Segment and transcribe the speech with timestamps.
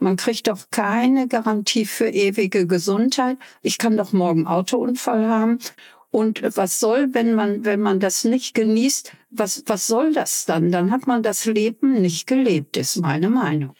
[0.00, 3.36] Man kriegt doch keine Garantie für ewige Gesundheit.
[3.62, 5.58] Ich kann doch morgen Autounfall haben.
[6.10, 10.72] Und was soll, wenn man, wenn man das nicht genießt, was, was soll das dann?
[10.72, 13.76] Dann hat man das Leben nicht gelebt, ist meine Meinung.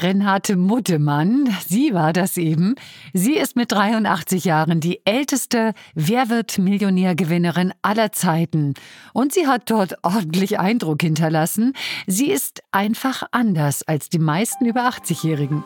[0.00, 2.74] Renate Muttemann, sie war das eben.
[3.12, 8.74] Sie ist mit 83 Jahren die älteste Wer wird Millionärgewinnerin aller Zeiten.
[9.12, 11.74] Und sie hat dort ordentlich Eindruck hinterlassen.
[12.06, 15.62] Sie ist einfach anders als die meisten über 80-Jährigen.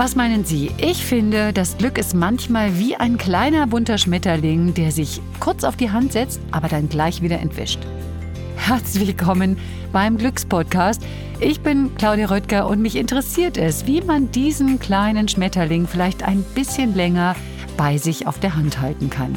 [0.00, 0.70] Was meinen Sie?
[0.78, 5.76] Ich finde, das Glück ist manchmal wie ein kleiner bunter Schmetterling, der sich kurz auf
[5.76, 7.80] die Hand setzt, aber dann gleich wieder entwischt.
[8.56, 9.58] Herzlich willkommen
[9.92, 11.02] beim Glückspodcast.
[11.40, 16.42] Ich bin Claudia Röttger und mich interessiert es, wie man diesen kleinen Schmetterling vielleicht ein
[16.54, 17.34] bisschen länger
[17.76, 19.34] bei sich auf der Hand halten kann.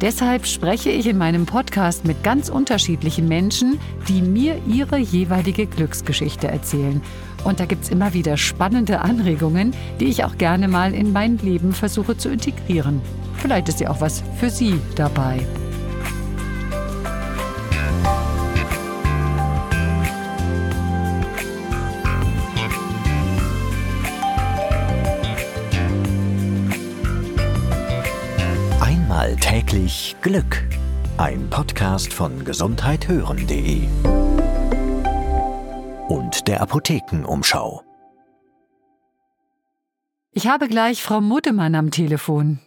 [0.00, 6.48] Deshalb spreche ich in meinem Podcast mit ganz unterschiedlichen Menschen, die mir ihre jeweilige Glücksgeschichte
[6.48, 7.00] erzählen.
[7.44, 11.38] Und da gibt es immer wieder spannende Anregungen, die ich auch gerne mal in mein
[11.38, 13.00] Leben versuche zu integrieren.
[13.36, 15.46] Vielleicht ist ja auch was für Sie dabei.
[29.54, 30.66] Täglich Glück.
[31.16, 33.86] Ein Podcast von gesundheithören.de
[36.08, 37.80] und der Apothekenumschau.
[40.32, 42.58] Ich habe gleich Frau Muttemann am Telefon.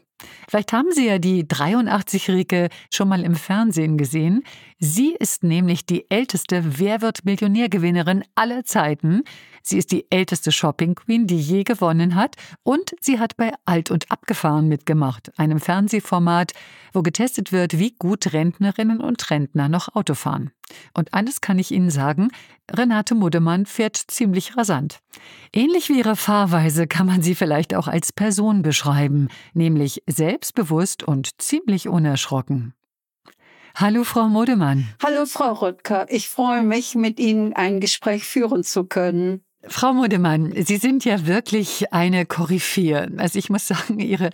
[0.47, 4.45] Vielleicht haben Sie ja die 83-Jährige schon mal im Fernsehen gesehen.
[4.79, 9.23] Sie ist nämlich die älteste Wer wird Millionärgewinnerin aller Zeiten.
[9.63, 12.35] Sie ist die älteste Shopping Queen, die je gewonnen hat.
[12.61, 16.53] Und sie hat bei Alt und Abgefahren mitgemacht, einem Fernsehformat,
[16.93, 20.51] wo getestet wird, wie gut Rentnerinnen und Rentner noch Auto fahren.
[20.93, 22.29] Und eines kann ich Ihnen sagen,
[22.71, 24.99] Renate Mudemann fährt ziemlich rasant.
[25.53, 31.41] Ähnlich wie ihre Fahrweise kann man sie vielleicht auch als Person beschreiben, nämlich selbstbewusst und
[31.41, 32.73] ziemlich unerschrocken.
[33.79, 34.87] Hallo, Frau Modemann.
[35.03, 36.07] Hallo, Frau Rüttger.
[36.09, 39.41] Ich freue mich, mit Ihnen ein Gespräch führen zu können.
[39.67, 43.11] Frau Modemann, Sie sind ja wirklich eine Koryphäe.
[43.17, 44.31] Also ich muss sagen, Ihre,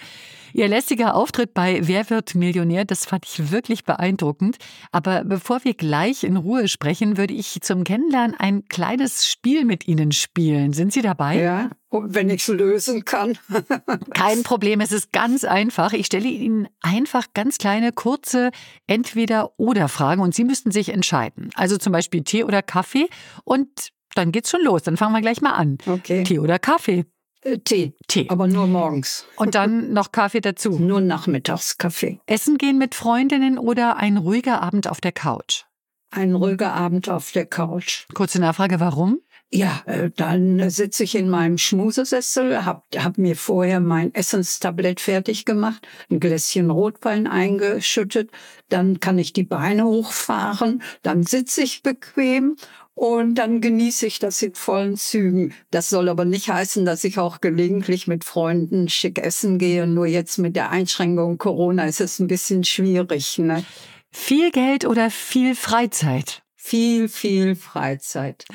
[0.53, 4.55] Ihr lässiger Auftritt bei Wer wird Millionär, das fand ich wirklich beeindruckend.
[4.93, 9.89] Aber bevor wir gleich in Ruhe sprechen, würde ich zum Kennenlernen ein kleines Spiel mit
[9.89, 10.71] Ihnen spielen.
[10.71, 11.41] Sind Sie dabei?
[11.41, 13.37] Ja, wenn ich es lösen kann.
[14.13, 15.93] Kein Problem, es ist ganz einfach.
[15.93, 18.51] Ich stelle Ihnen einfach ganz kleine, kurze
[18.87, 21.49] Entweder-Oder-Fragen und Sie müssten sich entscheiden.
[21.55, 23.07] Also zum Beispiel Tee oder Kaffee
[23.43, 24.83] und dann geht's schon los.
[24.83, 25.77] Dann fangen wir gleich mal an.
[25.85, 26.23] Okay.
[26.23, 27.05] Tee oder Kaffee?
[27.41, 27.93] Äh, Tee.
[28.07, 28.27] Tee.
[28.29, 29.25] Aber nur morgens.
[29.35, 30.71] Und dann noch Kaffee dazu.
[30.71, 32.19] Nur nachmittags Kaffee.
[32.25, 35.63] Essen gehen mit Freundinnen oder ein ruhiger Abend auf der Couch?
[36.11, 38.05] Ein ruhiger Abend auf der Couch.
[38.13, 39.19] Kurze Nachfrage, warum?
[39.55, 45.45] Ja, äh, dann sitze ich in meinem Schmusesessel, hab, hab mir vorher mein Essenstablett fertig
[45.45, 48.31] gemacht, ein Gläschen Rotwein eingeschüttet,
[48.69, 52.55] dann kann ich die Beine hochfahren, dann sitze ich bequem
[52.95, 55.53] und dann genieße ich das in vollen Zügen.
[55.69, 59.85] Das soll aber nicht heißen, dass ich auch gelegentlich mit Freunden schick essen gehe.
[59.85, 63.37] Nur jetzt mit der Einschränkung Corona ist es ein bisschen schwierig.
[63.37, 63.63] Ne?
[64.11, 66.41] Viel Geld oder viel Freizeit?
[66.55, 68.45] Viel, viel Freizeit.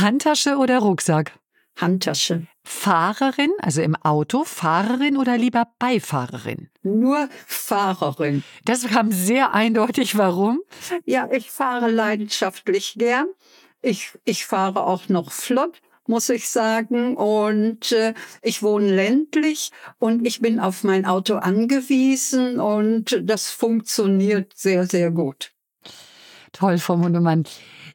[0.00, 1.38] Handtasche oder Rucksack?
[1.76, 2.46] Handtasche.
[2.64, 6.68] Fahrerin, also im Auto, Fahrerin oder lieber Beifahrerin?
[6.82, 8.42] Nur Fahrerin.
[8.64, 10.18] Das kam sehr eindeutig.
[10.18, 10.60] Warum?
[11.04, 13.26] Ja, ich fahre leidenschaftlich gern.
[13.82, 17.16] Ich, ich fahre auch noch flott muss ich sagen.
[17.16, 18.12] Und äh,
[18.42, 25.10] ich wohne ländlich und ich bin auf mein Auto angewiesen und das funktioniert sehr, sehr
[25.10, 25.52] gut.
[26.52, 27.44] Toll, Frau Mundemann.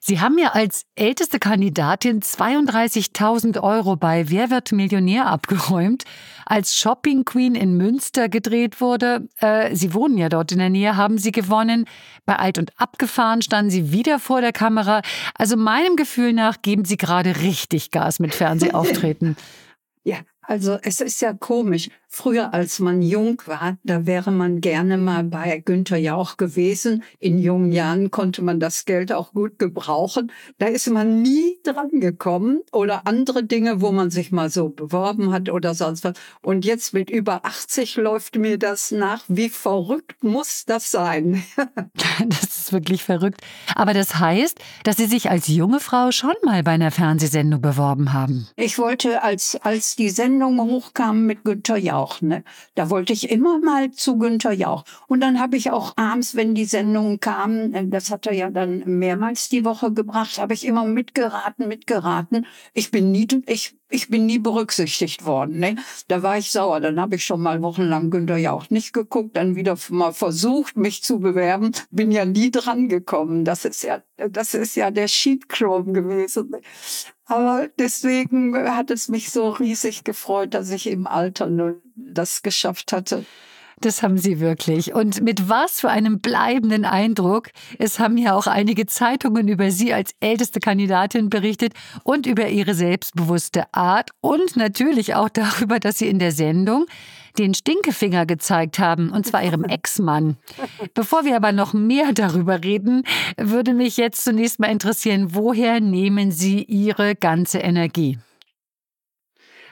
[0.01, 6.05] Sie haben ja als älteste Kandidatin 32.000 Euro bei Wer wird Millionär abgeräumt,
[6.45, 9.27] als Shopping Queen in Münster gedreht wurde.
[9.39, 11.85] Äh, Sie wohnen ja dort in der Nähe, haben Sie gewonnen.
[12.25, 15.01] Bei Alt und Abgefahren standen Sie wieder vor der Kamera.
[15.35, 19.35] Also meinem Gefühl nach geben Sie gerade richtig Gas mit Fernsehauftreten.
[20.05, 21.89] ja, also es ist ja komisch.
[22.11, 27.03] Früher, als man jung war, da wäre man gerne mal bei Günther Jauch gewesen.
[27.19, 30.31] In jungen Jahren konnte man das Geld auch gut gebrauchen.
[30.57, 35.31] Da ist man nie dran gekommen oder andere Dinge, wo man sich mal so beworben
[35.31, 36.13] hat oder sonst was.
[36.41, 39.23] Und jetzt mit über 80 läuft mir das nach.
[39.27, 41.43] Wie verrückt muss das sein?
[42.27, 43.41] das ist wirklich verrückt.
[43.75, 48.13] Aber das heißt, dass Sie sich als junge Frau schon mal bei einer Fernsehsendung beworben
[48.13, 48.47] haben.
[48.55, 52.21] Ich wollte, als, als die Sendung hochkam mit Günther Jauch, Jauch.
[52.21, 52.43] Ne?
[52.75, 54.83] Da wollte ich immer mal zu Günther Jauch.
[55.07, 58.49] Und dann habe ich auch abends, wenn die Sendungen kamen, äh, das hat er ja
[58.49, 62.45] dann mehrmals die Woche gebracht, habe ich immer mitgeraten, mitgeraten.
[62.73, 65.59] Ich bin nie, ich, ich bin nie berücksichtigt worden.
[65.59, 65.75] Ne?
[66.07, 66.79] Da war ich sauer.
[66.79, 71.03] Dann habe ich schon mal wochenlang Günther Jauch nicht geguckt, dann wieder mal versucht, mich
[71.03, 71.71] zu bewerben.
[71.91, 73.43] Bin ja nie dran gekommen.
[73.43, 76.55] Das ist ja, das ist ja der Sheetchrome gewesen.
[77.29, 82.91] Aber deswegen hat es mich so riesig gefreut, dass ich im Alter nun das geschafft
[82.91, 83.23] hatte.
[83.81, 84.93] Das haben Sie wirklich.
[84.93, 87.49] Und mit was für einem bleibenden Eindruck.
[87.77, 91.73] Es haben ja auch einige Zeitungen über Sie als älteste Kandidatin berichtet
[92.03, 96.87] und über Ihre selbstbewusste Art und natürlich auch darüber, dass Sie in der Sendung
[97.39, 100.37] den Stinkefinger gezeigt haben, und zwar ihrem Ex-Mann.
[100.93, 103.03] Bevor wir aber noch mehr darüber reden,
[103.37, 108.17] würde mich jetzt zunächst mal interessieren, woher nehmen Sie Ihre ganze Energie?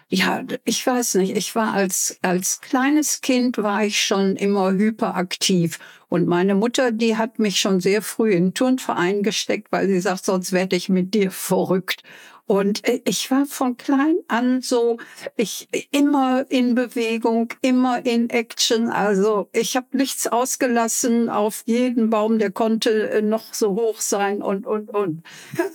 [0.09, 1.35] Ja, ich weiß nicht.
[1.35, 5.79] Ich war als, als kleines Kind war ich schon immer hyperaktiv.
[6.07, 10.23] Und meine Mutter, die hat mich schon sehr früh in Turnverein gesteckt, weil sie sagt,
[10.23, 12.03] sonst werde ich mit dir verrückt.
[12.47, 14.97] Und äh, ich war von klein an so,
[15.35, 18.89] ich immer in Bewegung, immer in Action.
[18.89, 24.41] Also ich habe nichts ausgelassen auf jeden Baum, der konnte äh, noch so hoch sein
[24.41, 25.23] und, und, und.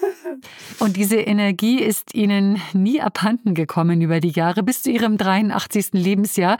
[0.78, 5.88] und diese Energie ist Ihnen nie abhanden gekommen über die Jahre bis zu Ihrem 83.
[5.92, 6.56] Lebensjahr.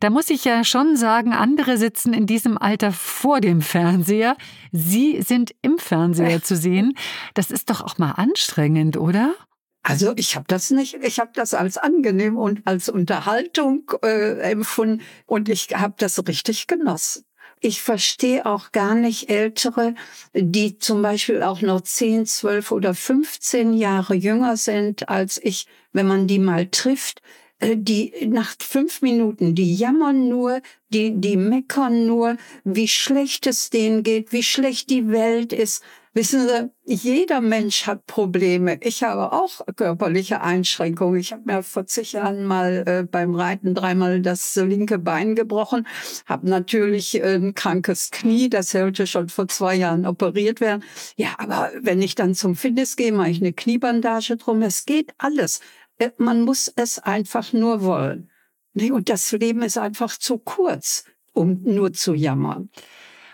[0.00, 4.36] Da muss ich ja schon sagen, andere sitzen in diesem Alter vor dem Fernseher.
[4.72, 6.94] Sie sind im Fernseher zu sehen.
[7.34, 9.36] Das ist doch auch mal anstrengend, oder?
[9.82, 15.02] Also ich habe das nicht, ich habe das als angenehm und als Unterhaltung äh, empfunden
[15.26, 17.24] und ich habe das richtig genossen.
[17.64, 19.94] Ich verstehe auch gar nicht Ältere,
[20.34, 26.06] die zum Beispiel auch noch 10, 12 oder 15 Jahre jünger sind als ich, wenn
[26.06, 27.22] man die mal trifft,
[27.58, 33.70] äh, die nach fünf Minuten, die jammern nur, die, die meckern nur, wie schlecht es
[33.70, 35.82] denen geht, wie schlecht die Welt ist.
[36.14, 38.78] Wissen Sie, jeder Mensch hat Probleme.
[38.82, 41.18] Ich habe auch körperliche Einschränkungen.
[41.18, 45.86] Ich habe mir vor zig Jahren mal äh, beim Reiten dreimal das linke Bein gebrochen,
[46.26, 50.84] habe natürlich ein krankes Knie, das sollte schon vor zwei Jahren operiert werden.
[51.16, 54.60] Ja, aber wenn ich dann zum Fitness gehe, mache ich eine Kniebandage drum.
[54.60, 55.60] Es geht alles.
[55.96, 58.30] Äh, man muss es einfach nur wollen.
[58.74, 62.68] Und das Leben ist einfach zu kurz, um nur zu jammern.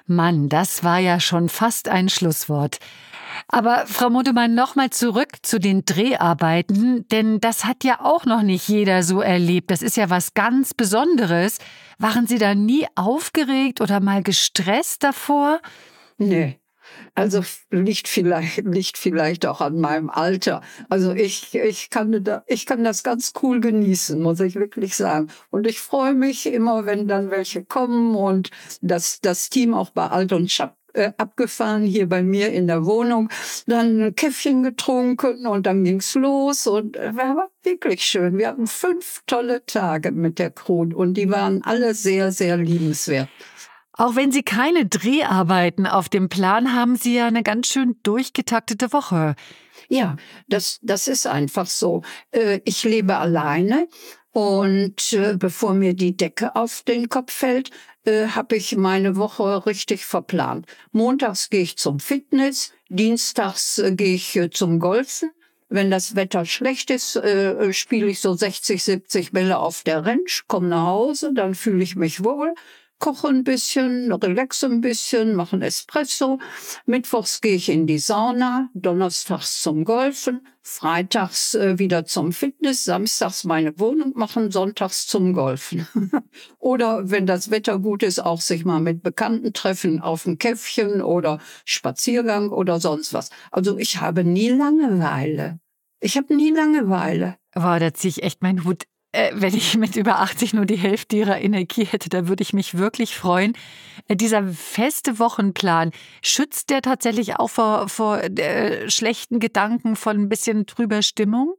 [0.09, 2.79] Mann, das war ja schon fast ein Schlusswort.
[3.47, 8.69] Aber Frau Modemann, nochmal zurück zu den Dreharbeiten, denn das hat ja auch noch nicht
[8.69, 9.71] jeder so erlebt.
[9.71, 11.59] Das ist ja was ganz Besonderes.
[11.99, 15.61] Waren Sie da nie aufgeregt oder mal gestresst davor?
[16.19, 16.59] Nee,
[17.19, 17.43] also
[17.73, 20.63] liegt vielleicht, liegt vielleicht auch an meinem Alter.
[20.89, 25.27] Also ich, ich kann da, ich kann das ganz cool genießen, muss ich wirklich sagen.
[25.51, 30.07] Und ich freue mich immer, wenn dann welche kommen und das, das Team auch bei
[30.07, 33.31] Alt und Schapp äh, abgefahren hier bei mir in der Wohnung,
[33.67, 38.39] dann ein Käffchen getrunken und dann ging's los und äh, war wirklich schön.
[38.39, 43.29] Wir hatten fünf tolle Tage mit der Crew und die waren alle sehr, sehr liebenswert.
[43.99, 48.93] Auch wenn Sie keine Dreharbeiten auf dem Plan haben, Sie ja eine ganz schön durchgetaktete
[48.93, 49.35] Woche.
[49.89, 50.17] Ja,
[50.47, 52.03] das, das ist einfach so.
[52.31, 53.89] Äh, ich lebe alleine
[54.31, 57.73] und äh, bevor mir die Decke auf den Kopf fällt,
[58.05, 60.67] äh, habe ich meine Woche richtig verplant.
[60.93, 65.33] Montags gehe ich zum Fitness, dienstags gehe ich zum Golfen.
[65.71, 67.21] Wenn das Wetter schlecht ist,
[67.73, 71.95] spiele ich so 60, 70 Bälle auf der Ranch, komme nach Hause, dann fühle ich
[71.95, 72.55] mich wohl
[72.99, 76.39] koche ein bisschen, relaxe ein bisschen, mache ein Espresso.
[76.87, 83.45] Mittwochs gehe ich in die Sauna, donnerstags zum Golfen, freitags äh, wieder zum Fitness, samstags
[83.45, 85.87] meine Wohnung machen, sonntags zum Golfen.
[86.59, 91.01] oder wenn das Wetter gut ist, auch sich mal mit Bekannten treffen auf ein Käffchen
[91.03, 93.31] oder Spaziergang oder sonst was.
[93.51, 95.61] Also ich habe nie Langeweile.
[96.01, 97.37] Ich habe nie Langeweile.
[97.55, 100.77] Wow, da ziehe ich echt meinen Hut äh, wenn ich mit über 80 nur die
[100.77, 103.55] Hälfte ihrer Energie hätte, da würde ich mich wirklich freuen.
[104.07, 110.29] Äh, dieser feste Wochenplan, schützt der tatsächlich auch vor, vor äh, schlechten Gedanken, von ein
[110.29, 111.55] bisschen trüber Stimmung?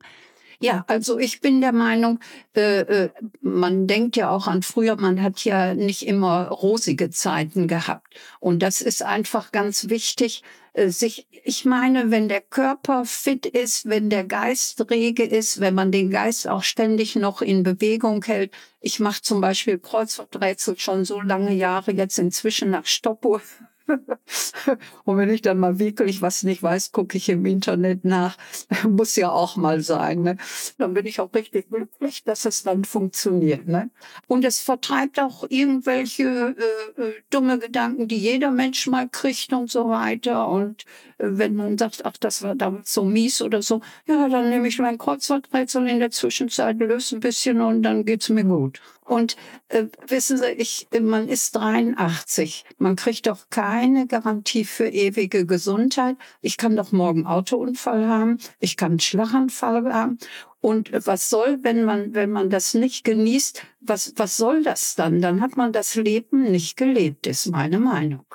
[0.62, 2.20] Ja, also ich bin der Meinung,
[2.54, 7.70] äh, äh, man denkt ja auch an früher, man hat ja nicht immer rosige Zeiten
[7.70, 8.14] gehabt.
[8.42, 13.88] Und das ist einfach ganz wichtig, äh, sich, ich meine, wenn der Körper fit ist,
[13.88, 18.52] wenn der Geist rege ist, wenn man den Geist auch ständig noch in Bewegung hält.
[18.82, 23.42] Ich mache zum Beispiel Kreuzworträtsel schon so lange Jahre jetzt inzwischen nach Stoppuhr
[25.06, 28.38] und wenn ich dann mal wirklich was nicht weiß, gucke ich im Internet nach.
[28.88, 30.22] Muss ja auch mal sein.
[30.22, 30.38] Ne?
[30.78, 33.68] Dann bin ich auch richtig glücklich, dass es dann funktioniert.
[33.68, 33.90] Ne?
[34.28, 36.56] Und es vertreibt auch irgendwelche
[36.98, 40.48] äh, äh, dumme Gedanken, die jeder Mensch mal kriegt und so weiter.
[40.48, 40.86] Und
[41.20, 44.80] wenn man sagt, ach, das war damals so mies oder so, ja, dann nehme ich
[44.80, 48.82] mein Kreuzworträtsel in der Zwischenzeit, löse ein bisschen und dann geht's mir gut.
[49.04, 49.36] Und
[49.70, 52.64] äh, wissen Sie, ich, man ist 83.
[52.78, 56.16] Man kriegt doch keine Garantie für ewige Gesundheit.
[56.42, 58.38] Ich kann doch morgen Autounfall haben.
[58.60, 60.20] Ich kann einen Schlaganfall haben.
[60.62, 65.22] Und was soll, wenn man, wenn man das nicht genießt, was, was soll das dann?
[65.22, 68.26] Dann hat man das Leben nicht gelebt, ist meine Meinung.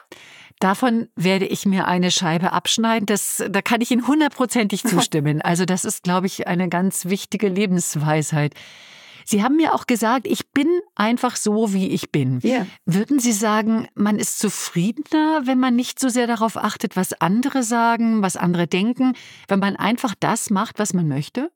[0.60, 3.06] Davon werde ich mir eine Scheibe abschneiden.
[3.06, 5.42] Das, da kann ich Ihnen hundertprozentig zustimmen.
[5.42, 8.54] Also das ist, glaube ich, eine ganz wichtige Lebensweisheit.
[9.26, 12.40] Sie haben mir auch gesagt, ich bin einfach so, wie ich bin.
[12.42, 12.66] Ja.
[12.84, 17.62] Würden Sie sagen, man ist zufriedener, wenn man nicht so sehr darauf achtet, was andere
[17.62, 19.14] sagen, was andere denken,
[19.48, 21.50] wenn man einfach das macht, was man möchte?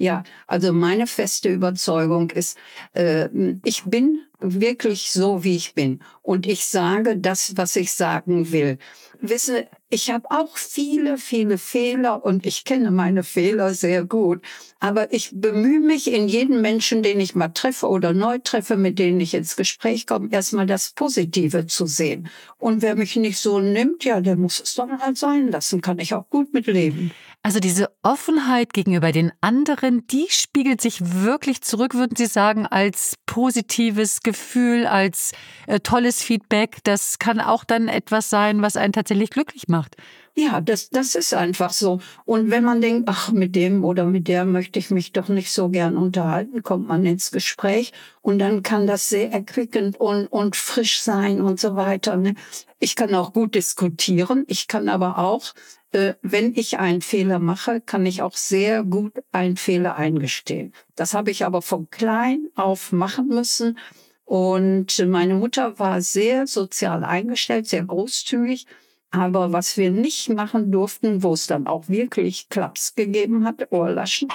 [0.00, 2.56] Ja, also meine feste Überzeugung ist,
[2.94, 3.28] äh,
[3.64, 6.00] ich bin wirklich so, wie ich bin.
[6.22, 8.78] Und ich sage das, was ich sagen will.
[9.20, 14.40] Wisse, ich habe auch viele, viele Fehler und ich kenne meine Fehler sehr gut.
[14.78, 18.98] Aber ich bemühe mich in jedem Menschen, den ich mal treffe oder neu treffe, mit
[18.98, 22.30] denen ich ins Gespräch komme, erstmal das Positive zu sehen.
[22.56, 25.82] Und wer mich nicht so nimmt, ja, der muss es dann halt sein lassen.
[25.82, 27.10] Kann ich auch gut mitleben.
[27.42, 33.14] Also diese Offenheit gegenüber den anderen, die spiegelt sich wirklich zurück, würden Sie sagen, als
[33.24, 35.32] positives Gefühl, als
[35.66, 36.78] äh, tolles Feedback.
[36.84, 39.96] Das kann auch dann etwas sein, was einen tatsächlich glücklich macht.
[40.36, 42.00] Ja, das, das ist einfach so.
[42.26, 45.50] Und wenn man denkt, ach, mit dem oder mit der möchte ich mich doch nicht
[45.50, 50.56] so gern unterhalten, kommt man ins Gespräch und dann kann das sehr erquickend und, und
[50.56, 52.16] frisch sein und so weiter.
[52.16, 52.34] Ne?
[52.78, 54.44] Ich kann auch gut diskutieren.
[54.46, 55.54] Ich kann aber auch
[55.92, 60.72] wenn ich einen Fehler mache, kann ich auch sehr gut einen Fehler eingestehen.
[60.94, 63.78] Das habe ich aber von klein auf machen müssen.
[64.24, 68.66] Und meine Mutter war sehr sozial eingestellt, sehr großzügig.
[69.10, 74.28] Aber was wir nicht machen durften, wo es dann auch wirklich Klaps gegeben hat, Ohrlaschen,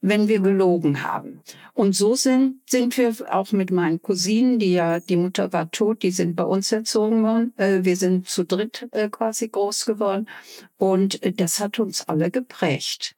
[0.00, 1.40] wenn wir gelogen haben.
[1.74, 6.02] Und so sind, sind wir auch mit meinen Cousinen, die ja, die Mutter war tot,
[6.02, 7.52] die sind bei uns erzogen worden.
[7.56, 10.28] Äh, wir sind zu dritt äh, quasi groß geworden.
[10.78, 13.14] Und äh, das hat uns alle geprägt.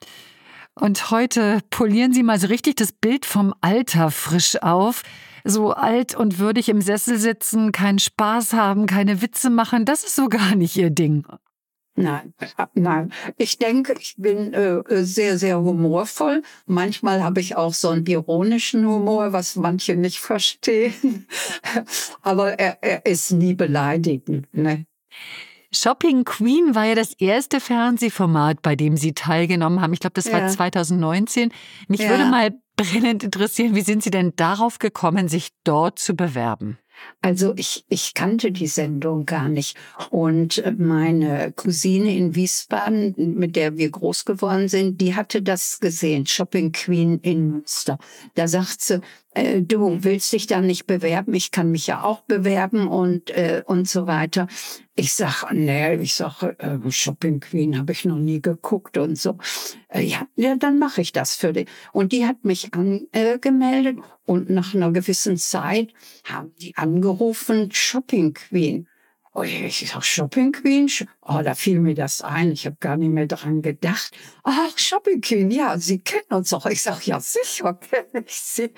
[0.75, 5.03] Und heute polieren Sie mal so richtig das Bild vom Alter frisch auf.
[5.45, 10.15] So alt und würdig im Sessel sitzen, keinen Spaß haben, keine Witze machen, das ist
[10.15, 11.27] so gar nicht Ihr Ding.
[11.95, 12.33] Nein,
[12.75, 13.13] nein.
[13.37, 16.43] Ich denke, ich bin äh, sehr, sehr humorvoll.
[16.65, 21.27] Manchmal habe ich auch so einen ironischen Humor, was manche nicht verstehen.
[22.23, 24.49] Aber er, er ist nie beleidigend.
[24.55, 24.87] Ne?
[25.75, 29.93] Shopping Queen war ja das erste Fernsehformat, bei dem Sie teilgenommen haben.
[29.93, 30.33] Ich glaube, das ja.
[30.33, 31.53] war 2019.
[31.89, 32.11] Mich ja.
[32.11, 36.79] würde mal brennend interessieren, wie sind Sie denn darauf gekommen, sich dort zu bewerben?
[37.21, 39.77] Also ich, ich kannte die Sendung gar nicht.
[40.11, 46.27] Und meine Cousine in Wiesbaden, mit der wir groß geworden sind, die hatte das gesehen,
[46.27, 47.99] Shopping Queen in Münster.
[48.35, 49.01] Da sagt sie,
[49.35, 53.63] äh, du willst dich da nicht bewerben, ich kann mich ja auch bewerben und, äh,
[53.67, 54.47] und so weiter.
[54.95, 59.39] Ich sag, nee, ich sag, äh, Shopping Queen habe ich noch nie geguckt und so.
[59.89, 61.69] Äh, ja, ja, dann mache ich das für dich.
[61.93, 68.87] Und die hat mich angemeldet und nach einer gewissen Zeit haben die angerufen, Shopping Queen.
[69.35, 70.91] Oh, ich sag Shopping Queen.
[71.23, 72.53] Oh, da fiel mir das ein.
[72.53, 74.15] Ich habe gar nicht mehr dran gedacht.
[74.45, 76.67] Ach, Shopping Queen, ja, Sie kennen uns doch.
[76.67, 78.71] Ich sag, ja, sicher kenne ich Sie.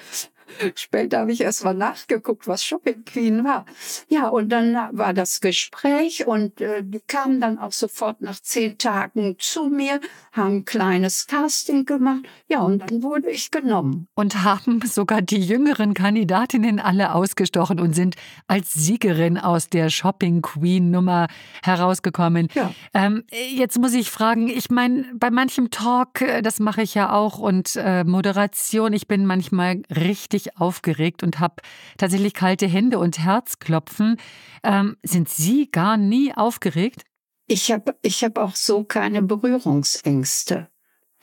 [0.74, 3.64] Später habe ich erst mal nachgeguckt, was Shopping Queen war.
[4.08, 8.78] Ja, und dann war das Gespräch und äh, die kamen dann auch sofort nach zehn
[8.78, 10.00] Tagen zu mir,
[10.32, 12.24] haben ein kleines Casting gemacht.
[12.48, 14.08] Ja, und dann wurde ich genommen.
[14.14, 20.42] Und haben sogar die jüngeren Kandidatinnen alle ausgestochen und sind als Siegerin aus der Shopping
[20.42, 21.28] Queen Nummer
[21.62, 22.48] herausgekommen.
[22.54, 22.72] Ja.
[22.92, 27.12] Ähm, jetzt muss ich fragen, ich meine, bei manchem Talk, äh, das mache ich ja
[27.12, 31.62] auch und äh, Moderation, ich bin manchmal richtig richtig aufgeregt und habe
[31.96, 34.16] tatsächlich kalte Hände und Herzklopfen.
[34.62, 37.04] Ähm, sind Sie gar nie aufgeregt?
[37.46, 40.68] Ich habe ich hab auch so keine Berührungsängste.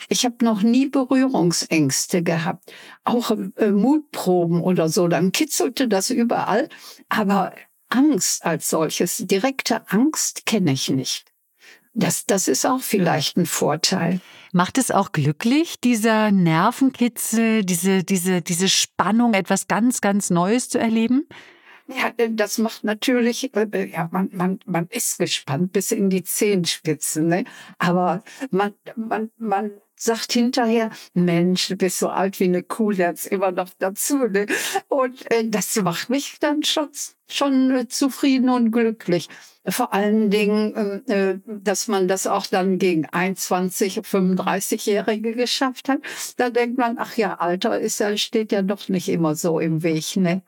[0.07, 2.71] Ich habe noch nie Berührungsängste gehabt.
[3.03, 6.69] Auch äh, Mutproben oder so, dann kitzelte das überall.
[7.09, 7.53] Aber
[7.89, 11.30] Angst als solches, direkte Angst kenne ich nicht.
[11.93, 14.21] Das, das ist auch vielleicht ein Vorteil.
[14.53, 20.79] Macht es auch glücklich, dieser Nervenkitzel, diese, diese, diese Spannung, etwas ganz, ganz Neues zu
[20.79, 21.27] erleben?
[21.87, 27.27] Ja, das macht natürlich, äh, ja, man, man, man ist gespannt bis in die Zehenspitzen,
[27.27, 27.43] ne?
[27.79, 29.71] Aber man, man, man
[30.01, 34.17] sagt hinterher, Mensch, du bist so alt wie eine Kuh, jetzt immer noch dazu.
[34.27, 34.47] Ne?
[34.87, 36.89] Und äh, das macht mich dann schon,
[37.29, 39.29] schon äh, zufrieden und glücklich.
[39.67, 45.99] Vor allen Dingen, äh, dass man das auch dann gegen 21, 35-Jährige geschafft hat.
[46.37, 49.83] Da denkt man, ach ja, Alter ist ja, steht ja doch nicht immer so im
[49.83, 50.15] Weg.
[50.15, 50.41] Ne?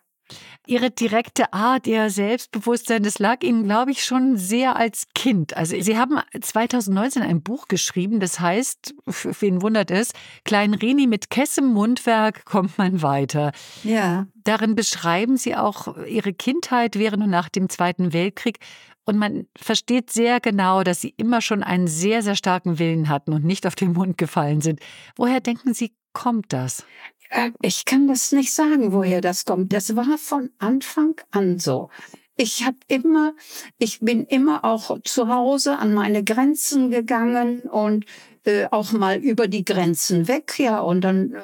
[0.66, 5.56] Ihre direkte Art, Ihr Selbstbewusstsein, das lag Ihnen, glaube ich, schon sehr als Kind.
[5.58, 8.94] Also Sie haben 2019 ein Buch geschrieben, das heißt,
[9.40, 10.14] wen wundert es,
[10.46, 13.52] Klein Reni mit Kessem Mundwerk kommt man weiter.
[13.84, 14.28] Ja.
[14.44, 18.60] Darin beschreiben Sie auch Ihre Kindheit während und nach dem Zweiten Weltkrieg.
[19.06, 23.34] Und man versteht sehr genau, dass Sie immer schon einen sehr, sehr starken Willen hatten
[23.34, 24.80] und nicht auf den Mund gefallen sind.
[25.18, 26.86] Woher denken Sie, kommt das?
[27.34, 29.74] Äh, ich kann das nicht sagen, woher das kommt.
[29.74, 31.90] Das war von Anfang an so.
[32.36, 33.34] Ich habe immer,
[33.78, 38.06] ich bin immer auch zu Hause an meine Grenzen gegangen und
[38.46, 41.42] äh, auch mal über die Grenzen weg, ja, und dann äh,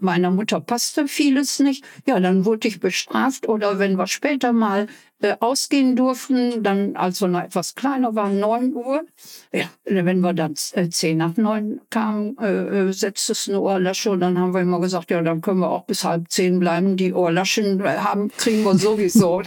[0.00, 1.84] meiner Mutter passte vieles nicht.
[2.06, 3.48] Ja, dann wurde ich bestraft.
[3.48, 4.86] Oder wenn wir später mal
[5.20, 9.04] äh, ausgehen durften, dann, als wir noch etwas kleiner waren, neun Uhr.
[9.52, 14.10] Ja, wenn wir dann äh, zehn nach neun kamen, äh, äh, setzte es eine Ohrlasche.
[14.10, 16.96] Und dann haben wir immer gesagt, ja, dann können wir auch bis halb zehn bleiben.
[16.96, 19.42] Die Ohrlaschen äh, haben, kriegen wir sowieso.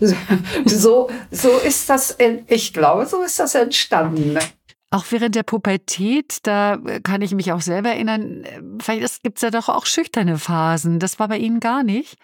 [0.66, 2.18] so, so ist das,
[2.48, 4.34] ich glaube, so ist das entstanden.
[4.34, 4.40] Ne?
[4.90, 9.38] Auch während der Pubertät, da äh, kann ich mich auch selber erinnern, äh, vielleicht gibt
[9.38, 10.98] es ja doch auch schüchterne Phasen.
[10.98, 12.16] Das war bei Ihnen gar nicht?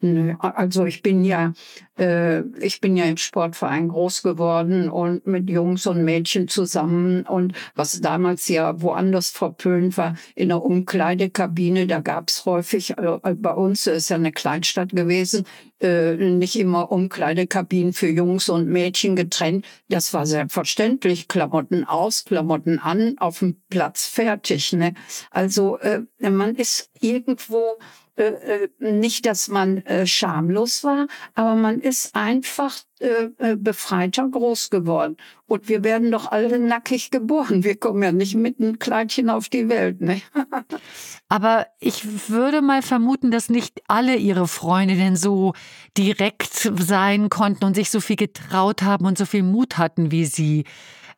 [0.00, 1.52] Nö, also ich bin ja,
[1.98, 7.54] äh, ich bin ja im Sportverein groß geworden und mit Jungs und Mädchen zusammen und
[7.74, 13.52] was damals ja woanders verpönt war, in der Umkleidekabine, da gab es häufig, äh, bei
[13.52, 15.44] uns ist ja eine Kleinstadt gewesen,
[15.80, 19.66] äh, nicht immer Umkleidekabinen für Jungs und Mädchen getrennt.
[19.88, 21.28] Das war selbstverständlich.
[21.28, 24.72] Klamotten aus, Klamotten an, auf dem Platz fertig.
[24.72, 24.94] Ne?
[25.30, 27.78] Also äh, man ist irgendwo
[28.16, 34.26] äh, äh, nicht, dass man äh, schamlos war, aber man ist einfach äh, äh, befreiter
[34.26, 35.18] groß geworden.
[35.46, 37.62] Und wir werden doch alle nackig geboren.
[37.62, 40.00] Wir kommen ja nicht mit einem Kleidchen auf die Welt.
[40.00, 40.22] Ne?
[41.28, 45.52] aber ich würde mal vermuten, dass nicht alle ihre Freundinnen so
[45.98, 50.24] direkt sein konnten und sich so viel getraut haben und so viel Mut hatten wie
[50.24, 50.64] sie.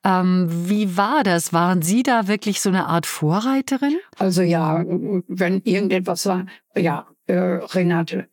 [0.04, 1.52] Ähm, wie war das?
[1.52, 3.96] Waren Sie da wirklich so eine Art Vorreiterin?
[4.18, 8.26] Also ja, wenn irgendetwas war, ja, äh, Renate,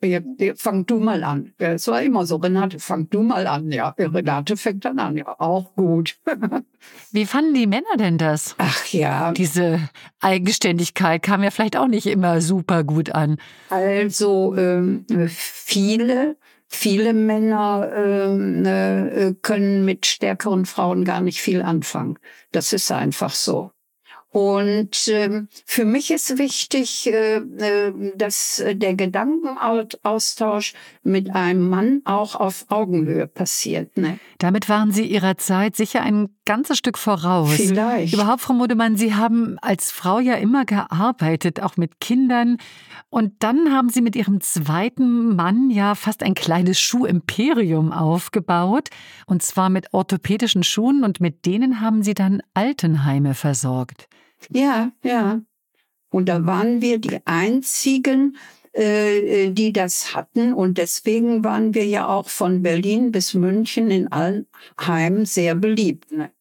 [0.55, 1.53] fang du mal an.
[1.57, 3.71] Es war immer so, Renate, fang du mal an.
[3.71, 5.17] Ja, Renate fängt dann an.
[5.17, 6.17] Ja, auch gut.
[7.11, 8.55] Wie fanden die Männer denn das?
[8.57, 9.33] Ach ja.
[9.33, 9.81] Diese
[10.21, 13.37] Eigenständigkeit kam ja vielleicht auch nicht immer super gut an.
[13.69, 22.17] Also ähm, viele viele Männer ähm, äh, können mit stärkeren Frauen gar nicht viel anfangen.
[22.51, 23.71] Das ist einfach so.
[24.35, 32.35] Und äh, für mich ist wichtig, äh, äh, dass der Gedankenaustausch mit einem Mann auch
[32.35, 33.95] auf Augenhöhe passiert.
[33.95, 34.19] Ne?
[34.39, 37.53] Damit waren Sie Ihrer Zeit sicher ein ganzes Stück voraus.
[37.53, 38.13] Vielleicht.
[38.13, 42.57] Überhaupt, Frau Modemann, Sie haben als Frau ja immer gearbeitet, auch mit Kindern.
[43.09, 48.89] Und dann haben Sie mit Ihrem zweiten Mann ja fast ein kleines Schuhimperium aufgebaut.
[49.27, 54.09] Und zwar mit orthopädischen Schuhen und mit denen haben Sie dann Altenheime versorgt.
[54.51, 55.41] Ja, ja.
[56.09, 58.37] Und da waren wir die einzigen,
[58.73, 60.53] äh, die das hatten.
[60.53, 64.47] Und deswegen waren wir ja auch von Berlin bis München in allen
[64.79, 66.11] Heimen sehr beliebt.
[66.11, 66.31] Ne?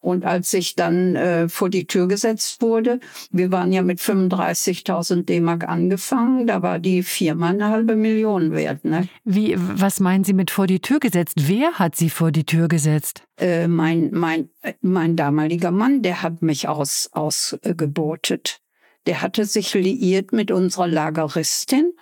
[0.00, 5.24] Und als ich dann äh, vor die Tür gesetzt wurde, wir waren ja mit 35.000
[5.24, 8.84] D-Mark angefangen, da war die Firma eine halbe Million wert.
[8.84, 9.08] Ne?
[9.24, 11.34] Wie, was meinen Sie mit vor die Tür gesetzt?
[11.48, 13.24] Wer hat Sie vor die Tür gesetzt?
[13.38, 18.60] Äh, mein, mein, äh, mein damaliger Mann, der hat mich aus, ausgebotet.
[19.06, 21.92] Der hatte sich liiert mit unserer Lageristin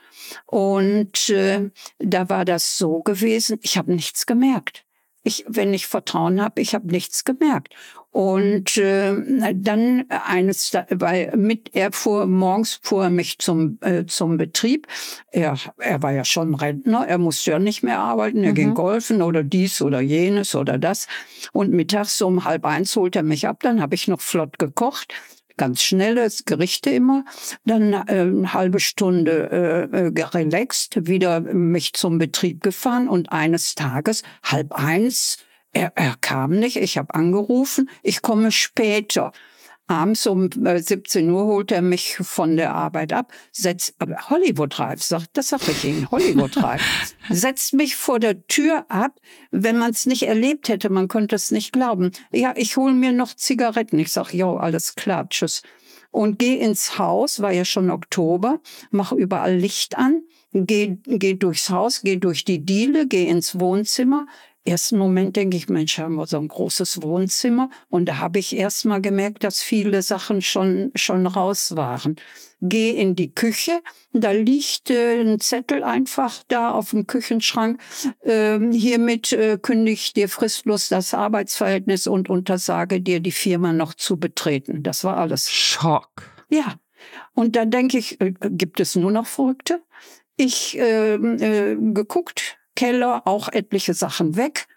[0.46, 4.85] und äh, da war das so gewesen, ich habe nichts gemerkt.
[5.26, 7.74] Ich, wenn ich Vertrauen habe, ich habe nichts gemerkt.
[8.12, 9.12] Und äh,
[9.54, 14.86] dann eines, weil mit er fuhr morgens fuhr er mich zum äh, zum Betrieb.
[15.32, 18.54] Er er war ja schon Rentner, er musste ja nicht mehr arbeiten, er mhm.
[18.54, 21.08] ging golfen oder dies oder jenes oder das.
[21.52, 25.12] Und mittags um halb eins holt er mich ab, dann habe ich noch flott gekocht
[25.56, 27.24] ganz schnelles Gerichte immer,
[27.64, 33.74] dann äh, eine halbe Stunde äh, äh, relaxed, wieder mich zum Betrieb gefahren und eines
[33.74, 35.38] Tages, halb eins,
[35.72, 39.32] er, er kam nicht, ich habe angerufen, ich komme später.
[39.88, 44.78] Abends um 17 äh, Uhr holt er mich von der Arbeit ab, setzt, aber Hollywood
[44.80, 46.82] Reif, sagt, das sag ich Ihnen, Hollywood Reif,
[47.30, 49.20] setzt mich vor der Tür ab.
[49.52, 52.10] Wenn man es nicht erlebt hätte, man könnte es nicht glauben.
[52.32, 53.98] Ja, ich hole mir noch Zigaretten.
[54.00, 55.62] Ich sag, jo, alles klar, tschüss.
[56.10, 60.22] Und geh ins Haus, war ja schon Oktober, mach überall Licht an,
[60.52, 64.26] geh, geh durchs Haus, geh durch die Diele, geh ins Wohnzimmer,
[64.66, 67.70] ersten Moment denke ich, Mensch, haben wir so ein großes Wohnzimmer.
[67.88, 72.16] Und da habe ich erst mal gemerkt, dass viele Sachen schon, schon raus waren.
[72.60, 77.80] Geh in die Küche, da liegt äh, ein Zettel einfach da auf dem Küchenschrank.
[78.24, 83.92] Ähm, hiermit äh, kündige ich dir fristlos das Arbeitsverhältnis und untersage dir, die Firma noch
[83.94, 84.82] zu betreten.
[84.82, 85.50] Das war alles.
[85.50, 86.10] Schock.
[86.48, 86.76] Ja.
[87.34, 89.82] Und da denke ich, äh, gibt es nur noch Verrückte?
[90.36, 94.68] Ich äh, äh, geguckt, Keller auch etliche Sachen weg.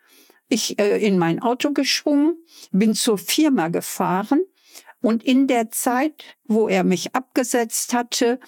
[0.48, 2.36] Ich äh, in mein Auto geschwungen,
[2.72, 4.42] bin zur Firma gefahren
[5.02, 8.40] und in der Zeit, wo er mich abgesetzt hatte,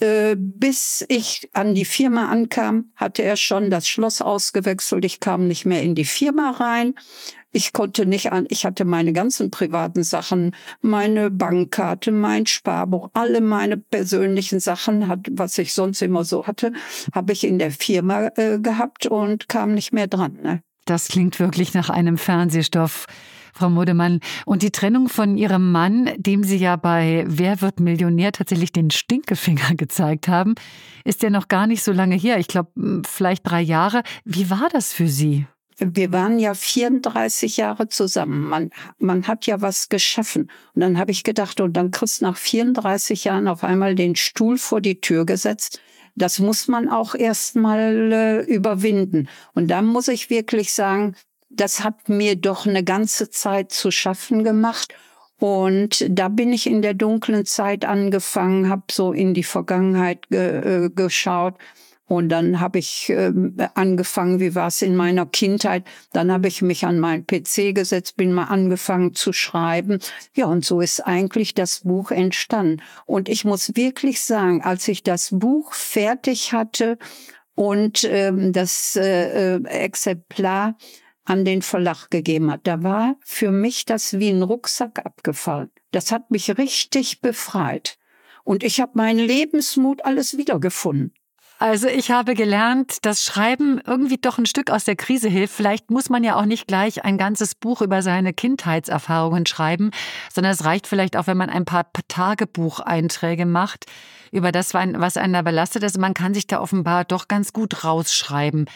[0.00, 5.04] äh, bis ich an die Firma ankam, hatte er schon das Schloss ausgewechselt.
[5.04, 6.94] Ich kam nicht mehr in die Firma rein.
[7.50, 13.40] Ich konnte nicht an, ich hatte meine ganzen privaten Sachen, meine Bankkarte, mein Sparbuch, alle
[13.40, 16.72] meine persönlichen Sachen, hat, was ich sonst immer so hatte,
[17.14, 20.38] habe ich in der Firma äh, gehabt und kam nicht mehr dran.
[20.42, 20.62] Ne?
[20.84, 23.06] Das klingt wirklich nach einem Fernsehstoff.
[23.54, 24.20] Frau Modemann.
[24.46, 28.90] Und die Trennung von Ihrem Mann, dem Sie ja bei Wer wird Millionär tatsächlich den
[28.90, 30.54] Stinkefinger gezeigt haben,
[31.04, 32.38] ist ja noch gar nicht so lange her.
[32.38, 34.02] Ich glaube, vielleicht drei Jahre.
[34.24, 35.46] Wie war das für Sie?
[35.78, 38.48] Wir waren ja 34 Jahre zusammen.
[38.48, 40.50] Man, man hat ja was geschaffen.
[40.74, 44.58] Und dann habe ich gedacht, und dann kriegst nach 34 Jahren auf einmal den Stuhl
[44.58, 45.80] vor die Tür gesetzt.
[46.16, 49.28] Das muss man auch erstmal äh, überwinden.
[49.54, 51.14] Und da muss ich wirklich sagen,
[51.48, 54.92] das hat mir doch eine ganze Zeit zu schaffen gemacht.
[55.38, 60.86] Und da bin ich in der dunklen Zeit angefangen, habe so in die Vergangenheit ge
[60.86, 61.54] äh, geschaut
[62.08, 63.32] und dann habe ich äh,
[63.74, 65.84] angefangen, wie war es in meiner Kindheit?
[66.14, 69.98] Dann habe ich mich an meinen PC gesetzt, bin mal angefangen zu schreiben.
[70.34, 72.82] Ja, und so ist eigentlich das Buch entstanden.
[73.04, 76.96] Und ich muss wirklich sagen, als ich das Buch fertig hatte
[77.54, 80.78] und ähm, das äh, äh Exemplar
[81.26, 85.70] an den Verlag gegeben hat, da war für mich das wie ein Rucksack abgefallen.
[85.90, 87.98] Das hat mich richtig befreit.
[88.44, 91.12] Und ich habe meinen Lebensmut alles wiedergefunden.
[91.60, 95.54] Also ich habe gelernt, dass Schreiben irgendwie doch ein Stück aus der Krise hilft.
[95.54, 99.90] Vielleicht muss man ja auch nicht gleich ein ganzes Buch über seine Kindheitserfahrungen schreiben,
[100.32, 103.86] sondern es reicht vielleicht auch, wenn man ein paar Tagebucheinträge macht
[104.30, 105.98] über das, was einen da belastet ist.
[105.98, 108.66] Man kann sich da offenbar doch ganz gut rausschreiben.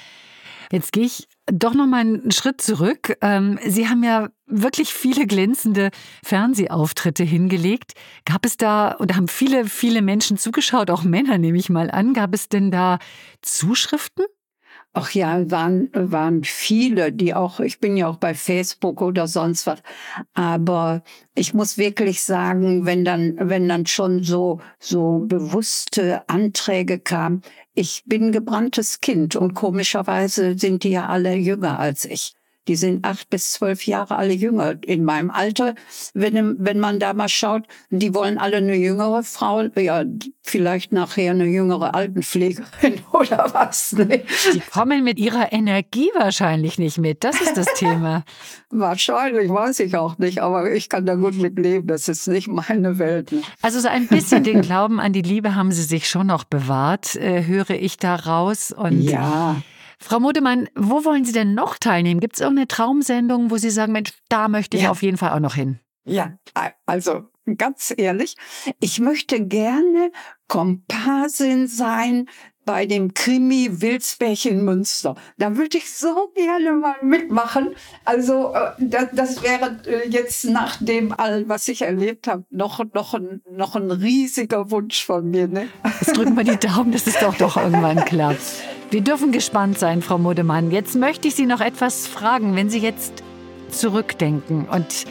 [0.72, 3.16] Jetzt gehe ich doch noch mal einen Schritt zurück.
[3.20, 5.90] Ähm, Sie haben ja wirklich viele glänzende
[6.24, 7.92] Fernsehauftritte hingelegt.
[8.24, 12.14] Gab es da, oder haben viele, viele Menschen zugeschaut, auch Männer nehme ich mal an,
[12.14, 12.98] gab es denn da
[13.42, 14.24] Zuschriften?
[14.94, 19.66] Ach ja, waren, waren viele, die auch, ich bin ja auch bei Facebook oder sonst
[19.66, 19.82] was.
[20.34, 21.02] Aber
[21.34, 27.40] ich muss wirklich sagen, wenn dann, wenn dann schon so, so bewusste Anträge kamen,
[27.74, 32.34] ich bin gebranntes Kind und komischerweise sind die ja alle jünger als ich.
[32.68, 34.76] Die sind acht bis zwölf Jahre alle jünger.
[34.84, 35.74] In meinem Alter,
[36.14, 40.04] wenn, wenn man da mal schaut, die wollen alle eine jüngere Frau, ja,
[40.42, 43.92] vielleicht nachher eine jüngere Altenpflegerin oder was.
[43.92, 44.22] Ne?
[44.54, 47.24] Die kommen mit ihrer Energie wahrscheinlich nicht mit.
[47.24, 48.24] Das ist das Thema.
[48.70, 51.86] wahrscheinlich, weiß ich auch nicht, aber ich kann da gut mit leben.
[51.86, 53.32] Das ist nicht meine Welt.
[53.32, 53.42] Ne?
[53.60, 57.16] Also so ein bisschen den Glauben an die Liebe haben Sie sich schon noch bewahrt,
[57.16, 58.72] äh, höre ich da raus.
[58.72, 59.56] Und ja.
[60.02, 62.20] Frau Modemann, wo wollen Sie denn noch teilnehmen?
[62.20, 64.90] Gibt es irgendeine Traumsendung, wo Sie sagen, Mensch, da möchte ich ja.
[64.90, 65.78] auf jeden Fall auch noch hin?
[66.04, 66.36] Ja,
[66.86, 67.22] also
[67.56, 68.36] ganz ehrlich,
[68.80, 70.10] ich möchte gerne
[70.48, 72.28] Komparsin sein
[72.64, 75.16] bei dem Krimi Wilsbärchen Münster.
[75.38, 77.74] Da würde ich so gerne mal mitmachen.
[78.04, 82.84] Also äh, das, das wäre äh, jetzt nach dem all, was ich erlebt habe, noch,
[82.92, 85.48] noch, ein, noch ein riesiger Wunsch von mir.
[85.48, 85.68] Ne?
[86.00, 88.62] Jetzt drücken wir die Daumen, dass es doch doch irgendwann klappt.
[88.92, 90.70] Wir dürfen gespannt sein, Frau Modemann.
[90.70, 93.22] Jetzt möchte ich Sie noch etwas fragen, wenn Sie jetzt
[93.70, 95.06] zurückdenken und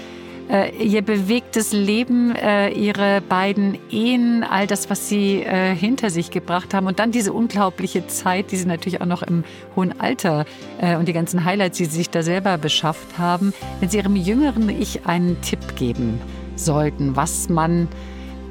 [0.52, 6.30] äh, Ihr bewegtes Leben, äh, Ihre beiden Ehen, all das, was Sie äh, hinter sich
[6.30, 9.44] gebracht haben und dann diese unglaubliche Zeit, die Sie natürlich auch noch im
[9.76, 10.46] hohen Alter
[10.80, 13.52] äh, und die ganzen Highlights, die Sie sich da selber beschafft haben.
[13.80, 16.22] Wenn Sie Ihrem jüngeren Ich einen Tipp geben
[16.56, 17.88] sollten, was man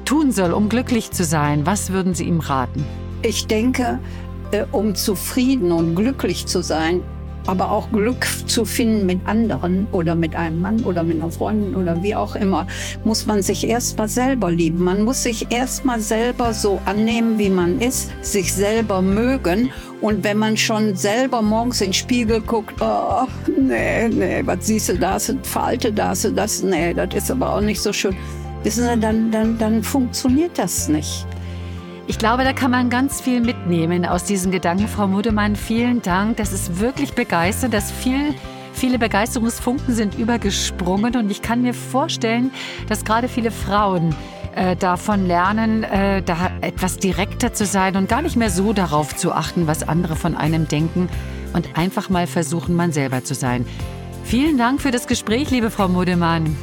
[0.03, 2.83] tun soll, um glücklich zu sein, was würden Sie ihm raten?
[3.23, 3.99] Ich denke,
[4.71, 7.01] um zufrieden und glücklich zu sein,
[7.47, 11.75] aber auch Glück zu finden mit anderen oder mit einem Mann oder mit einer Freundin
[11.75, 12.67] oder wie auch immer,
[13.03, 14.83] muss man sich erstmal selber lieben.
[14.83, 19.71] Man muss sich erstmal selber so annehmen, wie man ist, sich selber mögen.
[20.01, 23.27] Und wenn man schon selber morgens in den Spiegel guckt, oh,
[23.59, 27.55] nee, nee, was siehst du, da ist Falte, da ist das, nee, das ist aber
[27.55, 28.15] auch nicht so schön.
[28.63, 31.25] Wissen Sie, dann, dann, dann funktioniert das nicht.
[32.07, 34.87] Ich glaube, da kann man ganz viel mitnehmen aus diesen Gedanken.
[34.87, 36.37] Frau Mudemann, vielen Dank.
[36.37, 37.73] Das ist wirklich begeisternd.
[37.73, 38.33] dass viel,
[38.73, 41.15] viele Begeisterungsfunken sind übergesprungen.
[41.15, 42.51] Und ich kann mir vorstellen,
[42.89, 44.15] dass gerade viele Frauen
[44.55, 49.15] äh, davon lernen, äh, da etwas direkter zu sein und gar nicht mehr so darauf
[49.15, 51.07] zu achten, was andere von einem denken
[51.53, 53.65] und einfach mal versuchen, man selber zu sein.
[54.23, 56.55] Vielen Dank für das Gespräch, liebe Frau Mudemann.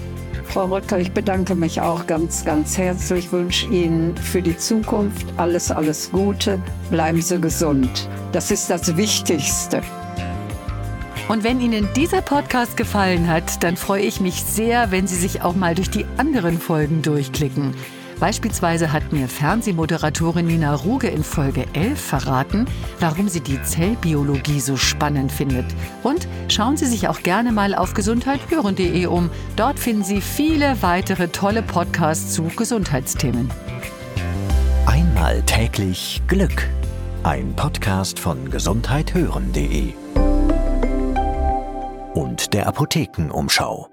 [0.58, 3.26] Frau Röttger, ich bedanke mich auch ganz, ganz herzlich.
[3.26, 6.60] Ich wünsche Ihnen für die Zukunft alles, alles Gute.
[6.90, 8.08] Bleiben Sie gesund.
[8.32, 9.82] Das ist das Wichtigste.
[11.28, 15.42] Und wenn Ihnen dieser Podcast gefallen hat, dann freue ich mich sehr, wenn Sie sich
[15.42, 17.72] auch mal durch die anderen Folgen durchklicken.
[18.20, 22.66] Beispielsweise hat mir Fernsehmoderatorin Nina Ruge in Folge 11 verraten,
[22.98, 25.66] warum sie die Zellbiologie so spannend findet.
[26.02, 29.30] Und schauen Sie sich auch gerne mal auf gesundheithören.de um.
[29.56, 33.50] Dort finden Sie viele weitere tolle Podcasts zu Gesundheitsthemen.
[34.86, 36.68] Einmal täglich Glück.
[37.22, 39.92] Ein Podcast von gesundheithören.de
[42.14, 43.88] und der Apothekenumschau.